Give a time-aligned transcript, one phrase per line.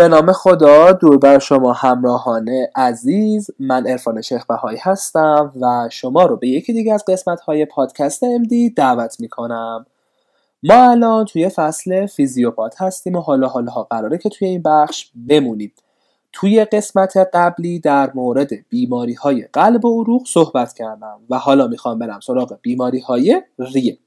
[0.00, 3.50] به نام خدا دور بر شما همراهان عزیز.
[3.58, 8.24] من ارفان شیخ بهایی هستم و شما رو به یکی دیگه از قسمت های پادکست
[8.24, 9.86] امدی دعوت می‌کنم.
[10.62, 15.10] ما الان توی فصل فیزیوپات هستیم و حالا حالا ها قراره که توی این بخش
[15.28, 15.72] بمونیم.
[16.32, 21.98] توی قسمت قبلی در مورد بیماری های قلب و عروق صحبت کردم و حالا می‌خوام
[21.98, 23.98] برم سراغ بیماری های ریه.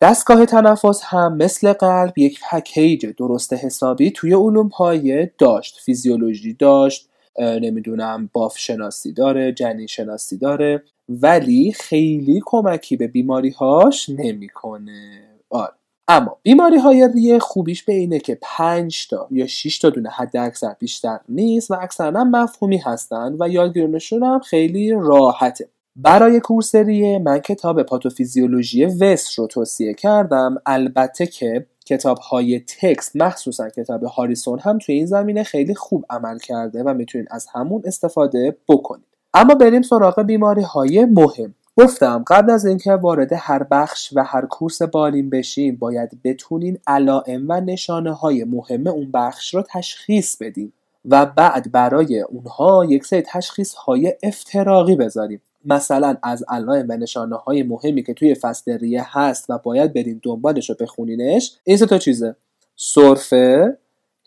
[0.00, 7.08] دستگاه تنفس هم مثل قلب یک پکیج درست حسابی توی علوم پایه داشت فیزیولوژی داشت
[7.38, 15.22] نمی‌دونم باف شناسی داره جنین شناسی داره ولی خیلی کمکی به بیماری هاش نمی‌کنه.
[15.50, 15.72] آره.
[16.08, 20.36] اما بیماری های ریه خوبیش به اینه که 5 تا یا 6 تا دونه حد
[20.36, 25.68] اکثر بیشتر نیست و اکثرا مفهومی هستن و یادگیرونشون هم خیلی راحته.
[26.00, 30.56] برای کورسریه من کتاب پاتوفیزیولوژی وست رو توصیه کردم.
[30.66, 36.38] البته که کتاب های تکست مخصوصا کتاب هاریسون هم توی این زمینه خیلی خوب عمل
[36.38, 39.04] کرده و می‌تونید از همون استفاده بکنید.
[39.34, 41.54] اما بریم سراغ بیماری های مهم.
[41.76, 47.44] گفتم قبل از اینکه وارد هر بخش و هر کورس بالین بشیم باید بتونین علائم
[47.48, 50.72] و نشانه های مهم اون بخش رو تشخیص بدیم
[51.04, 55.40] و بعد برای اونها یک سری تشخیص های افتراقی بذاریم.
[55.64, 60.20] مثلا از علائم و نشانه های مهمی که توی فصل ریه هست و باید بریم
[60.22, 62.36] دنبالش رو بخونینش این سه تا چیزه.
[62.76, 63.78] سرفه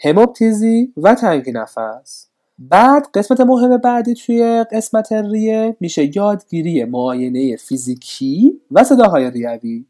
[0.04, 2.28] هموپتیزی و تنگی نفس.
[2.60, 9.86] بعد قسمت مهم بعدی توی قسمت ریه میشه یادگیری معاینه فیزیکی و صداهای ریوی.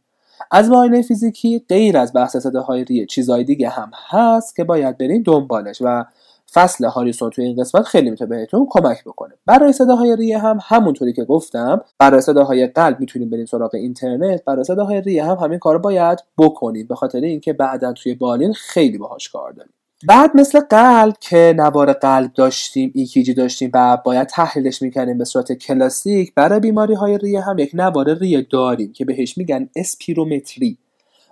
[0.52, 5.24] از معاینه فیزیکی غیر از بحث صداهای ریه چیزهای دیگه هم هست که باید بریم
[5.24, 6.06] دنبالش و
[6.54, 9.34] فصل هاریسون توی این قسمت خیلی می‌تونه بهتون کمک بکنه.
[9.46, 14.46] برای صداهای ریه هم همونطوری که گفتم برای صداهای قلب می‌تونیم بریم سراغ اینترنت.
[14.46, 16.88] برای صداهای ریه هم همین کار باید بکنیم.
[16.88, 19.74] به خاطر اینکه بعدا توی بالین خیلی باهاش کار داریم.
[20.08, 25.52] بعد مثل قلب که نوار قلب داشتیم EKG داشتیم و باید تحلیلش می‌کنیم به صورت
[25.52, 30.78] کلاسیک برای بیماری های ریه هم یک نوار ریه داریم که بهش میگن اسپیرومتری.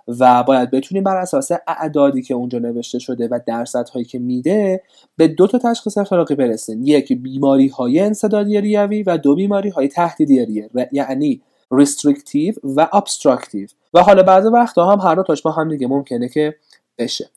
[0.08, 4.82] و باید بتونیم بر اساس اعدادی که اونجا نوشته شده و درصدهایی که میده
[5.16, 6.80] به دو تا تشخیص افتراقی برسیم.
[6.84, 14.02] یک بیماری های انسدادی ریوی و دو بیماری های تحدیدی یعنی restrictive و obstructive و
[14.02, 16.54] حالا بعضی وقتا هم هر دو تاش با هم دیگه ممکنه که
[16.98, 17.30] بشه.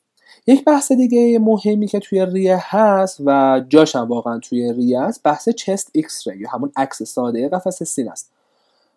[0.48, 5.24] یک بحث دیگه مهمی که توی ریه هست و جاش هم واقعا توی ریه است
[5.24, 8.32] بحث chest X-ray یا همون عکس ساده قفسه سینه است.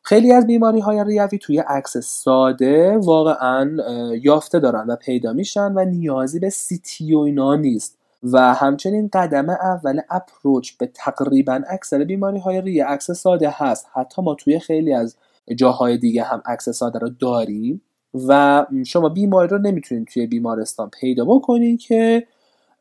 [0.09, 3.77] خیلی از بیماری های ریوی توی عکس ساده واقعا
[4.22, 7.99] یافته دارن و پیدا میشن و نیازی به CT و اینا نیست.
[8.22, 13.87] و همچنین قدم اول approach به تقریبا اکثر بیماری های ریه عکس ساده هست.
[13.93, 15.17] حتی ما توی خیلی از
[15.56, 17.83] جاهای دیگه هم عکس ساده رو داریم.
[18.28, 22.27] و شما بیماری رو نمی‌تونید توی بیمارستان پیدا بکنید که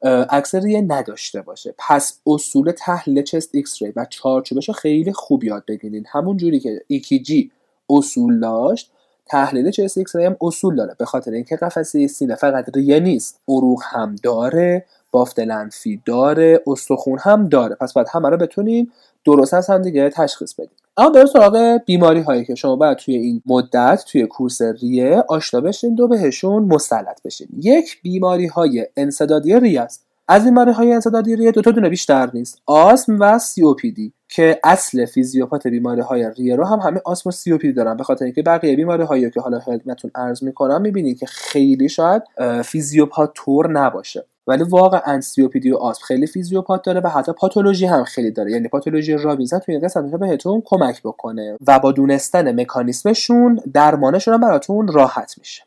[0.06, 1.76] اکثریه نداشته باشه.
[1.78, 6.06] پس اصول تحلیل chest X-ray و چارچوبش رو خیلی خوب یاد بگیرین.
[6.10, 7.52] همون جوری که EKG
[7.90, 8.92] اصول داشت
[9.26, 10.96] تحلیل chest X-ray هم اصول داره.
[11.00, 13.40] به خاطر اینکه قفسه سینه فقط ریه نیست.
[13.48, 17.76] عروق هم داره بافت لنفی داره استخون هم داره.
[17.76, 18.92] پس باید همه رو بتونیم
[19.26, 20.85] درست از هم دیگه تشخیص بدیم.
[20.98, 25.62] اما بریم سراغ بیماری هایی که شما باید توی این مدت توی course ریه آشنا
[25.62, 27.48] بشین و بهشون مسلط بشین.
[27.58, 30.06] یک بیماری های انسدادی ریه است.
[30.28, 32.62] از بیماری های انسدادی ریه دو تا دونه بیشتر نیست.
[32.66, 37.74] آسم و COPD که اصل فیزیوپات بیماری های ریه رو هم همه آسم و COPD
[37.74, 37.98] دارن.
[37.98, 42.22] به خاطر اینکه بقیه بیماری هایی که حالا خدمتتون عرض می‌کنم می‌بینید که خیلی شاید
[42.64, 44.26] فیزیوپات‌طور نباشه.
[44.48, 48.52] ولی واقعا COPD و آسم خیلی فیزیوپات داره و حتی پاتولوژی هم خیلی داره.
[48.52, 54.88] یعنی پاتولوژی رابینز توی قسمت بهتون کمک بکنه و با دونستن مکانیسمشون درمانشون هم براتون
[54.88, 55.64] راحت میشه.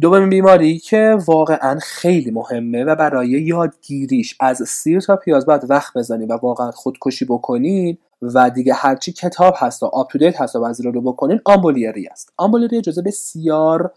[0.00, 5.96] دومین بیماری که واقعا خیلی مهمه و برای یادگیریش از سیر تا پیاز باید وقت
[5.96, 10.56] بزنید و واقعا خودکشی بکنید و دیگه هرچی کتاب هست و آپ تو دیت هست
[10.56, 12.32] و وزیر رو بکنین آمبولیری است.
[12.36, 13.92] آمبولیری جزء بسیار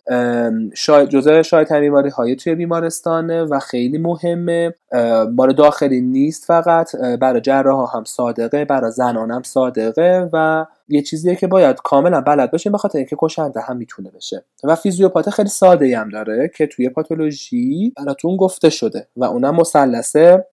[0.73, 4.73] شاید جزء شاید بیماری های توی بیمارستانه و خیلی مهمه.
[5.35, 6.95] مال داخلی نیست فقط.
[6.95, 12.51] برای جراح هم صادقه برای زنان هم صادقه و یه چیزیه که باید کاملا بلد
[12.51, 14.45] باشه به خاطر اینکه کشنده هم می‌تونه بشه.
[14.63, 20.45] و فیزیوپات خیلی ساده هم داره که توی پاتولوژی براتون گفته شده و اونم مثلثه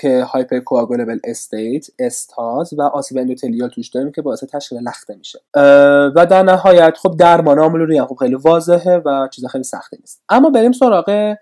[0.00, 5.38] که هایپر کوآگولبل استیت استاز و آسیب اندوتلیال توش داریم که باعث تشکیل لخته میشه.
[6.16, 10.22] و در نهایت خب درمان آملوری هم خب خیلی واضحه و چیز خیلی سختی نیست.
[10.28, 11.34] اما بریم سراغ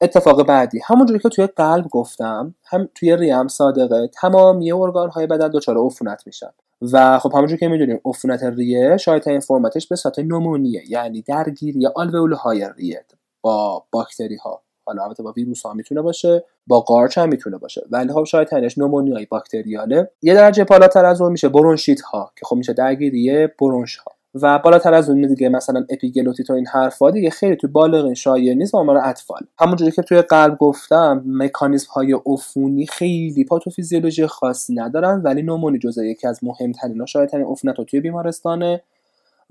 [0.00, 0.80] اتفاق بعدی.
[0.84, 6.22] همونجوری که توی قلب گفتم هم توی ریم صادقه تمامی ارگان های بدن دچار عفونت
[6.26, 6.50] میشن.
[6.92, 11.86] و خب همونجور که می‌دونیم عفونت ریه شاید این فرمتش به صورت نمونیه یعنی درگیری
[11.86, 13.04] آلوئول های ریه
[13.42, 17.86] با باکتری ها حالا البته با ویروس ها می‌تونه باشه با قارچ هم می‌تونه باشه
[17.90, 22.46] ولی خب شاید تنش نومونیای باکتریاله یه درجه بالاتر از اون میشه برونشیت ها که
[22.46, 27.10] خب میشه درگیری برونش ها و بالاتر از اون دیگه مثلا اپیگلوتیت و این حرفا
[27.10, 29.40] دیگه خیلی تو بالغ شایع نیست تا اطفال.
[29.58, 36.02] همونجوری که توی قلب گفتم مکانیزم های عفونی خیلی پاتوفیزیولوژی خاصی ندارن ولی نومونی جزء
[36.02, 38.80] یکی از مهمترین و شایع‌ترین عفونت توی بیمارستانه.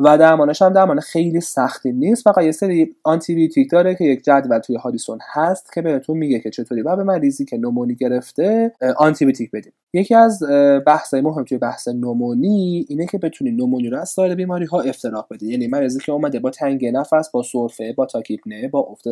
[0.06, 2.24] و درمانش هم درمان خیلی سختی نیست.
[2.24, 6.40] فقط یه سری آنتی بیوتیک داره که یک جدول توی هاریسون هست که بهتون میگه
[6.40, 9.74] که چطوری باید به مریضی که نومونی گرفته آنتی بیوتیک بدیم.
[9.94, 10.44] یکی از
[10.86, 15.28] بحث مهم توی بحث نومونی اینه که بتونی نومونی رو از سایر بیماری ها افتراق
[15.32, 15.48] بدی.
[15.48, 19.08] یعنی مریضی که اومده با تنگ نفس با سرفه با تاکیپنه با افت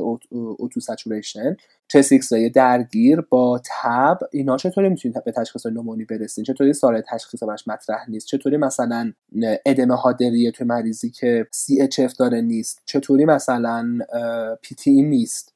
[0.59, 1.55] اوتو سچوریشن
[1.87, 7.67] چست درگیر با تب اینا چطوری می‌تونید به تشخیص نومونی برسین چطوری سال تشخیص براش
[7.67, 9.13] مطرح نیست؟ چطوری مثلا
[9.65, 12.81] ادمه هادریه توی مریضی که CHF داره نیست.
[12.85, 13.97] چطوری مثلا
[14.65, 15.53] PTE نیست؟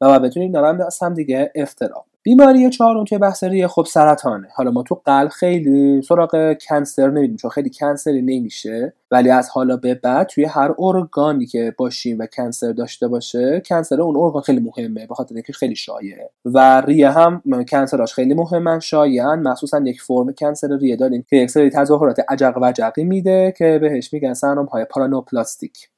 [0.00, 4.48] و بتونید از هم دیگه افتراق بیماری چهارم که بحث ریه خب سرطانه.
[4.54, 8.92] حالا ما تو قلب خیلی سراغ کنسر نمیدیم چون خیلی کنسری نمیشه.
[9.10, 14.00] ولی از حالا به بعد توی هر ارگانی که باشیم و کنسر داشته باشه کنسر
[14.00, 16.30] اون ارگان خیلی مهمه به خاطر اینکه خیلی شایعه.
[16.44, 19.38] و ریه هم کنسراش خیلی مهمن شایعن.
[19.38, 23.78] مخصوصا یک فرم کنسر ریه داریم که یک سری تظاهرات عجق و عجقی میده که
[23.82, 25.88] بهش میگن سندروم های پارانوپلاستیک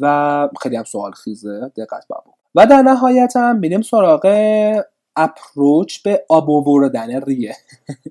[0.00, 4.26] و خیلی هم سوال خیزه دقت بابو و در نهایت هم میریم سراغ
[5.20, 7.56] اپروچ به آب آوردن ریه.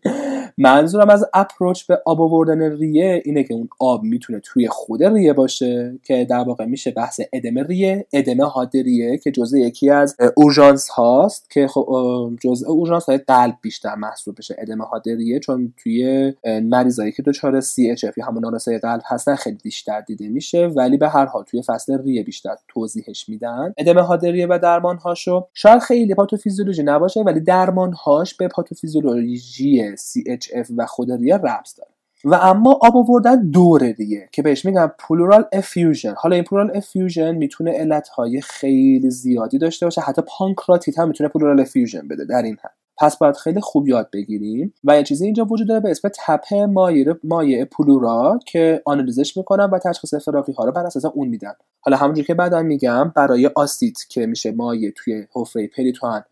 [0.57, 5.33] منظورم از اپروچ به آب آوردن ریه اینه که اون آب می‌تونه توی خود ریه
[5.33, 10.15] باشه که در واقع میشه بحث ادم ریه ادمه هاد ریه که جزء یکی از
[10.35, 15.73] اورژانس هاست که خب جزء اورژانس های قلب بیشتر محسوب بشه ادمه هاد ریه چون
[15.83, 16.33] توی
[16.63, 20.97] مریضایی که دچار سی اچ یا همون نارسای قلب هستن خیلی بیشتر دیده میشه ولی
[20.97, 23.73] به هر حال توی فصل ریه بیشتر توضیحش میدن.
[23.77, 30.71] ادمه هاد ریه و درمان هاشو شاید خیلی پاتوفیزیولوژی نباشه ولی درمانهاش به پاتوفیزیولوژی CHF
[30.77, 31.91] و خود ریه ربط داره.
[32.25, 36.13] و اما آب آوردن دور ریه که بهش میگن pleural effusion.
[36.17, 41.59] حالا این pleural effusion می‌تونه علتهای خیلی زیادی داشته باشه حتی پانکراتیت هم می‌تونه pleural
[41.59, 42.73] effusion بده در این حد.
[42.97, 44.73] پس باید خیلی خوب یاد بگیریم.
[44.83, 49.65] و یه چیزی اینجا وجود داره به اسم tap مایع مایع پلورا که آنالیزش می‌کنن
[49.65, 51.53] و تشخیص افتراقی ها رو بر اساس اون میدن.
[51.81, 56.23] حالا همونجور که بعدا میگم برای آسیت که میشه مایع توی حفره پریتوان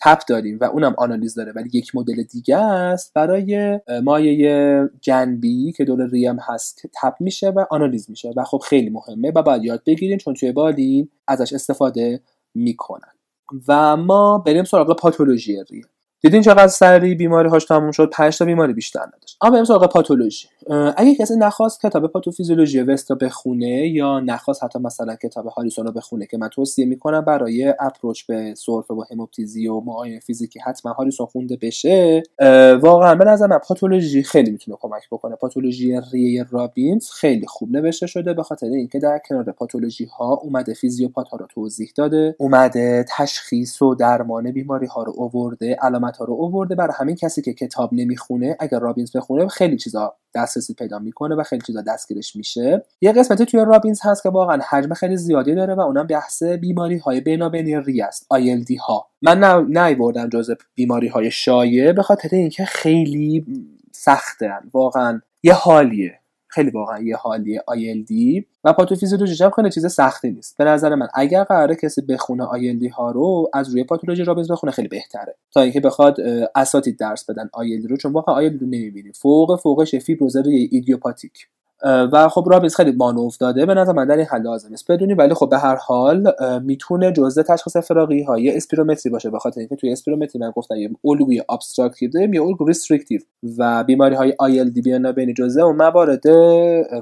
[0.00, 5.84] tap داریم و اونم آنالیز داره ولی یک مدل دیگه است برای مایع جنبی که
[5.84, 9.82] دور ریه هست tap میشه و آنالیز میشه و خب خیلی مهمه و باید یاد
[9.86, 12.20] بگیریم چون توی بالین ازش استفاده
[12.54, 13.12] می‌کنن.
[13.68, 15.84] و ما بریم سراغ پاتولوژی ریه
[16.20, 19.38] دیدین چقدر سری بیماری هاش تموم شد؟ 5 تا بیماری بیشتر نداشت.
[19.42, 20.48] اما بریم سراغ پاتولوژی.
[20.70, 26.26] اگه کسی نخواست کتاب پاتوفیزیولوژی وستا بخونه یا نخواست حتی مثلا کتاب هاریسون رو بخونه
[26.26, 31.26] که من توصیه می‌کنم برای اپروچ به سرفه و هموپتیزی و معاینه فیزیکی حتما هاریسون
[31.26, 32.22] خونده بشه
[32.82, 35.36] واقعا به نظر من پاتولوژی خیلی می‌تونه کمک بکنه.
[35.36, 40.74] پاتولوژی ریه رابینز خیلی خوب نوشته شده به خاطر اینکه در کنار پاتولوژی ها اومده
[40.74, 46.24] فیزیوپات ها رو توضیح داده اومده تشخیص و درمان بیماری ها رو اوورده علامت ها
[46.24, 46.74] رو اوورده.
[46.74, 51.42] برای همین کسی که کتاب نمی‌خونه اگر رابینز بخونه خیلی چیزا دسترسی پیدا می‌کنه و
[51.42, 52.84] خیلی چیزا دستگیرش میشه.
[53.00, 56.98] یه قسمتی توی رابینز هست که واقعا حجم خیلی زیادی داره و اونم بحث بیماری
[56.98, 59.06] های بینابینی ری است ILD ها.
[59.22, 59.38] من
[59.68, 63.46] نه بردم جزء بیماری های شایع به خاطر اینکه خیلی
[63.92, 66.20] سخته واقعا یه حالیه.
[66.56, 70.56] خیلی واقعا یه حالیه ILD و پاتوفیزیولوژی هم خیلی چیز سختی نیست.
[70.58, 74.72] به نظر من اگر قراره کسی بخونه ILD ها رو از روی پاتولوژی رابینز بخونه
[74.72, 75.36] خیلی بهتره.
[75.52, 76.16] تا اینکه بخواد
[76.54, 79.12] اساتید درس بدن ILD رو چون واقعا ILD رو نمی‌بینیم.
[79.12, 81.48] فوق فوقش فیبروز ایدیوپاتیک.
[81.84, 85.14] و خب رابینز خیلی مانور داده به نظر من در این حد لازم است بدونی
[85.14, 89.30] ولی خب به هر حال می‌تونه جزء تشخیص افتراقی های اسپیرومتری باشه.
[89.30, 93.20] به خاطر اینکه توی اسپیرومتری من گفتم یه الگوی obstructive داریم یه الگو restrictive.
[93.58, 96.28] و بیماری های بینابینی جزء اون موارد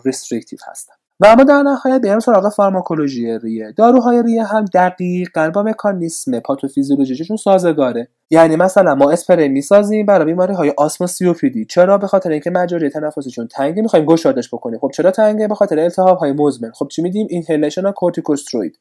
[0.04, 0.94] restrictive هستن.
[1.20, 3.72] و اما در نهایت بیایم سراغ فارماکولوژی ریه.
[3.72, 8.08] داروهای ریه هم دقیقا با مکانیسم پاتوفیزیولوژیشون سازگاره.
[8.30, 11.64] یعنی مثلا ما اسپری می‌سازیم برای بیماری های asthma COPD.
[11.64, 14.78] چرا؟ به خاطر اینکه مجاری تنفسیشون تنگه می‌خوایم گشادش بکنیم.
[14.78, 16.70] خب چرا تنگه؟ به خاطر التهاب های مزمن.
[16.70, 18.78] خب چی میدیم؟ inhalation corticosteroid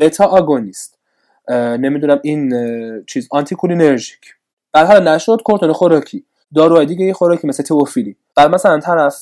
[0.00, 0.98] beta agonist.
[1.78, 2.52] نمی‌دونم این
[3.06, 4.34] چیز anticholinergic.
[4.72, 6.24] بعد حالا نشد کورتون خوراکی.
[6.54, 9.16] داروهای دیگه یه خوراکی مثل تئوفیلین بعد مثلا طرف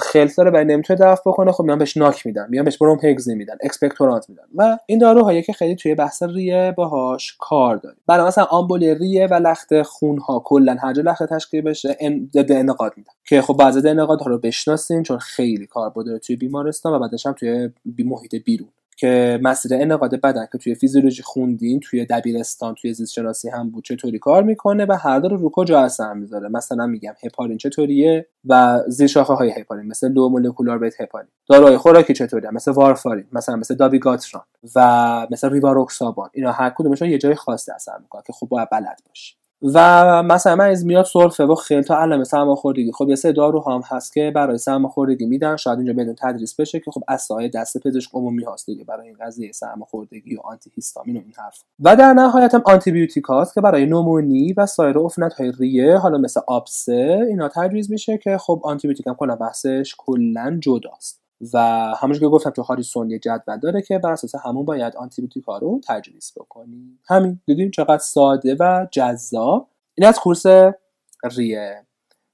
[0.00, 3.28] خلط داره و نمی‌تونه دفع بکنه خب میان بهش NAC میدن میان بهش بروم هگزین
[3.28, 4.42] میدن expectorant میدن.
[4.54, 9.26] و این داروهایی که خیلی توی بحث ریه باهاش کار داره برای مثلا آمبولی ریه
[9.26, 11.96] و لخته خون ها کلا هر جا لخته تشکیل بشه
[12.34, 13.12] ضد انعقاد میدن.
[13.28, 16.98] که خب بعضی ضد انعقاد ها رو بشناسین چون خیلی کار داره توی بیمارستان و
[16.98, 18.68] بعدش هم توی محیط بیرون.
[19.04, 23.84] که مسیر انقاد بدن که توی فیزیولوژی خوندین توی دبیرستان توی زیست شناسی هم بود
[23.84, 28.80] چطوری کار می‌کنه و هر دو رو کجا اثر می‌ذاره؟ مثلا میگم هپارین چطوریه و
[28.88, 31.28] زیر شاخه های هپارین مثل لو مولکولار بیت هپارین.
[31.48, 34.44] داروهای خوراکی چطوریه؟ مثل وارفارین مثلا مثل داویگاتران
[34.76, 36.30] و مثل ریواروکسابان.
[36.34, 39.34] اینا هر کدومشون یه جای خاصی اثر می‌کنه که خب باید بلد باشی.
[39.72, 43.80] و مثلا از میاد سرفه و خیلی تا علائم سرماخوردگی خب یه سه دارو هم
[43.90, 45.56] هست که برای سرماخوردگی میدن.
[45.56, 49.16] شاید اینجا بدون تدریس بشه که خب اسای دست پزشک عمومی هست دیگه برای این
[49.20, 51.62] قضیه سرماخوردگی و آنتی هیستامین و این حرف.
[51.80, 55.96] و در نهایت هم آنتی بیوتیک هست که برای نومونی و سایر عفونت های ریه
[55.96, 61.23] حالا مثل آبسه اینا تجویز میشه که خب آنتی بیوتیک هم کلا بحثش کلا جداست.
[61.52, 61.58] و
[61.98, 65.58] همونجور که گفتم تو هاریسون یه جدول داره که بر اساس همون باید آنتیبیوتیک ها
[65.58, 66.98] رو تجویز بکنی.
[67.08, 67.40] همین.
[67.46, 69.68] دیدین چقدر ساده و جذاب.
[69.94, 70.46] این از کورس
[71.36, 71.86] ریه.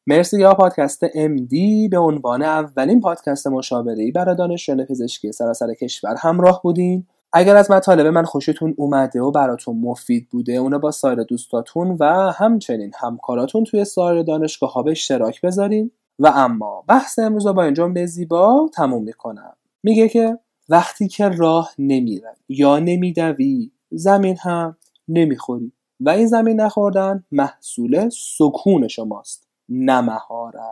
[0.07, 1.55] مرسی یا پادکست MD
[1.91, 7.07] به عنوان اولین پادکست مشاوره برای دانشجویان پزشکی سراسر کشور همراه بودین.
[7.33, 12.33] اگر از مطالب من خوشتون اومده و براتون مفید بوده اونو با سایر دوستاتون و
[12.37, 15.91] همچنین همکاراتون توی سایر دانشگاه ها به اشتراک بذارین.
[16.21, 19.57] و اما بحث امروز با این جمله زیبا تموم می‌کنم.
[19.83, 24.77] میگه که وقتی که راه نمیره یا نمیدوی زمین هم
[25.09, 30.63] نمی‌خوری و این زمین نخوردن محصول سکون شماست نه مهارت.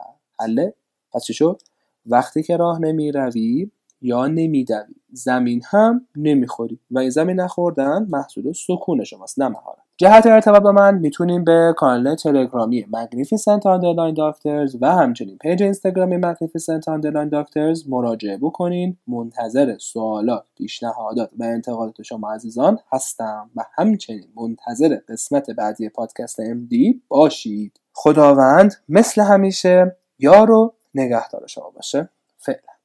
[0.41, 0.75] حله؟
[1.13, 1.63] پس چی شد؟
[2.07, 3.71] وقتی که راه نمی‌روی
[4.03, 9.78] یا نمیدوی زمین هم نمی‌خوری و این زمین نخوردن محصول سکون شماست نه مهارت.
[10.01, 16.17] جهت ارتباط با من می‌تونیم به کانال تلگرامی magnificent underline doctors و همچنین پیج اینستاگرامی
[16.17, 18.97] magnificent underline doctors مراجعه بکنین.
[19.07, 26.75] منتظر سوالات پیشنهادات و انتقادات شما عزیزان هستم و همچنین منتظر قسمت بعدی پادکست MD
[27.09, 27.81] باشید.
[27.93, 32.09] خداوند مثل همیشه یارو نگهدار شما باشه.
[32.37, 32.78] فعلا.